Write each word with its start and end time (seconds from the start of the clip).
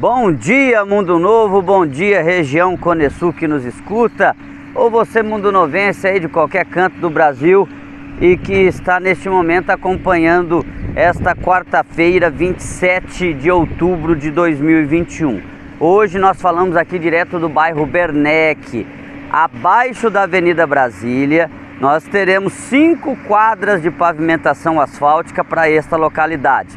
Bom 0.00 0.32
dia, 0.32 0.82
Mundo 0.82 1.18
Novo, 1.18 1.60
bom 1.60 1.84
dia, 1.86 2.22
região 2.22 2.74
Cone 2.74 3.10
Sul 3.10 3.34
que 3.34 3.46
nos 3.46 3.66
escuta, 3.66 4.34
ou 4.74 4.90
você, 4.90 5.22
Mundo 5.22 5.52
Novense, 5.52 6.08
aí 6.08 6.18
de 6.18 6.26
qualquer 6.26 6.64
canto 6.64 6.98
do 6.98 7.10
Brasil 7.10 7.68
e 8.18 8.34
que 8.34 8.54
está 8.54 8.98
neste 8.98 9.28
momento 9.28 9.68
acompanhando 9.68 10.64
esta 10.96 11.36
quarta-feira, 11.36 12.30
27 12.30 13.34
de 13.34 13.50
outubro 13.50 14.16
de 14.16 14.30
2021. 14.30 15.42
Hoje 15.78 16.18
nós 16.18 16.40
falamos 16.40 16.78
aqui 16.78 16.98
direto 16.98 17.38
do 17.38 17.50
bairro 17.50 17.84
Bernec, 17.84 18.86
abaixo 19.30 20.08
da 20.08 20.22
Avenida 20.22 20.66
Brasília. 20.66 21.50
Nós 21.78 22.04
teremos 22.04 22.54
cinco 22.54 23.14
quadras 23.28 23.82
de 23.82 23.90
pavimentação 23.90 24.80
asfáltica 24.80 25.44
para 25.44 25.68
esta 25.70 25.98
localidade. 25.98 26.70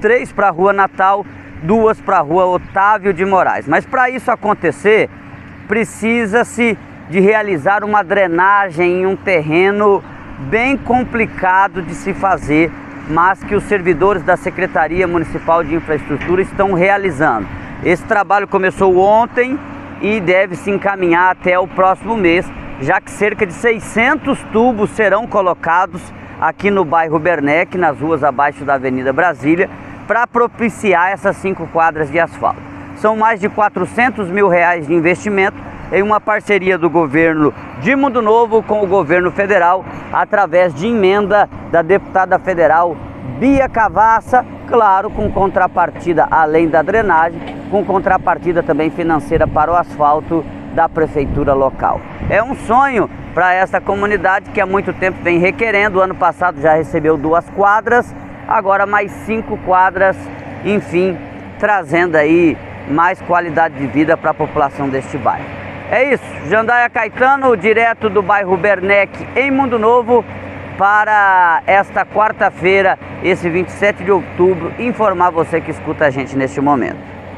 Três 0.00 0.32
para 0.32 0.48
a 0.48 0.50
Rua 0.50 0.72
Natal 0.72 1.24
duas 1.64 2.00
para 2.00 2.18
a 2.18 2.20
rua 2.20 2.44
Otávio 2.44 3.12
de 3.12 3.24
Moraes. 3.24 3.66
Mas 3.66 3.86
para 3.86 4.10
isso 4.10 4.30
acontecer, 4.30 5.08
precisa-se 5.66 6.78
de 7.08 7.20
realizar 7.20 7.82
uma 7.82 8.02
drenagem 8.02 9.00
em 9.00 9.06
um 9.06 9.16
terreno 9.16 10.02
bem 10.50 10.76
complicado 10.76 11.82
de 11.82 11.94
se 11.94 12.12
fazer, 12.12 12.70
mas 13.08 13.42
que 13.42 13.54
os 13.54 13.64
servidores 13.64 14.22
da 14.22 14.36
Secretaria 14.36 15.06
Municipal 15.06 15.64
de 15.64 15.74
Infraestrutura 15.74 16.42
estão 16.42 16.72
realizando. 16.72 17.46
Esse 17.82 18.02
trabalho 18.04 18.48
começou 18.48 18.96
ontem 18.98 19.58
e 20.00 20.20
deve 20.20 20.56
se 20.56 20.70
encaminhar 20.70 21.32
até 21.32 21.58
o 21.58 21.66
próximo 21.66 22.16
mês, 22.16 22.46
já 22.80 23.00
que 23.00 23.10
cerca 23.10 23.46
de 23.46 23.52
600 23.52 24.42
tubos 24.52 24.90
serão 24.90 25.26
colocados 25.26 26.02
aqui 26.40 26.70
no 26.70 26.84
bairro 26.84 27.18
Bernec, 27.18 27.78
nas 27.78 27.98
ruas 27.98 28.24
abaixo 28.24 28.64
da 28.64 28.74
Avenida 28.74 29.12
Brasília, 29.12 29.70
para 30.06 30.26
propiciar 30.26 31.10
essas 31.10 31.36
cinco 31.36 31.66
quadras 31.68 32.10
de 32.10 32.18
asfalto. 32.18 32.60
São 32.96 33.16
mais 33.16 33.40
de 33.40 33.48
400 33.48 34.28
mil 34.28 34.48
reais 34.48 34.86
de 34.86 34.94
investimento 34.94 35.56
em 35.92 36.02
uma 36.02 36.20
parceria 36.20 36.78
do 36.78 36.88
governo 36.88 37.52
de 37.80 37.94
Mundo 37.94 38.22
Novo 38.22 38.62
com 38.62 38.82
o 38.82 38.86
governo 38.86 39.30
federal, 39.30 39.84
através 40.12 40.74
de 40.74 40.86
emenda 40.86 41.48
da 41.70 41.82
deputada 41.82 42.38
federal 42.38 42.96
Bia 43.38 43.68
Cavassa, 43.68 44.44
claro, 44.68 45.10
com 45.10 45.30
contrapartida 45.30 46.26
além 46.30 46.68
da 46.68 46.82
drenagem, 46.82 47.40
com 47.70 47.84
contrapartida 47.84 48.62
também 48.62 48.90
financeira 48.90 49.46
para 49.46 49.72
o 49.72 49.76
asfalto 49.76 50.44
da 50.74 50.88
prefeitura 50.88 51.52
local. 51.52 52.00
É 52.30 52.42
um 52.42 52.54
sonho 52.54 53.08
para 53.34 53.52
essa 53.52 53.80
comunidade 53.80 54.50
que 54.50 54.60
há 54.60 54.66
muito 54.66 54.92
tempo 54.92 55.18
vem 55.22 55.38
requerendo. 55.38 55.98
O 55.98 56.02
ano 56.02 56.14
passado 56.14 56.60
já 56.60 56.74
recebeu 56.74 57.16
duas 57.16 57.48
quadras 57.50 58.14
agora 58.48 58.86
mais 58.86 59.10
cinco 59.26 59.56
quadras, 59.58 60.16
enfim, 60.64 61.16
trazendo 61.58 62.16
aí 62.16 62.56
mais 62.88 63.20
qualidade 63.22 63.74
de 63.74 63.86
vida 63.86 64.16
para 64.16 64.30
a 64.30 64.34
população 64.34 64.88
deste 64.88 65.16
bairro. 65.16 65.46
É 65.90 66.12
isso, 66.12 66.24
Jandaia 66.48 66.88
Caetano, 66.88 67.56
direto 67.56 68.08
do 68.08 68.22
bairro 68.22 68.56
Bernec, 68.56 69.26
em 69.36 69.50
Mundo 69.50 69.78
Novo, 69.78 70.24
para 70.76 71.62
esta 71.66 72.04
quarta-feira, 72.04 72.98
esse 73.22 73.48
27 73.48 74.02
de 74.02 74.10
outubro, 74.10 74.72
informar 74.78 75.30
você 75.30 75.60
que 75.60 75.70
escuta 75.70 76.06
a 76.06 76.10
gente 76.10 76.36
neste 76.36 76.60
momento. 76.60 77.13